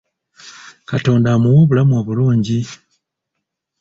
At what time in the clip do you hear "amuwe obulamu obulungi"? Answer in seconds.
1.35-2.59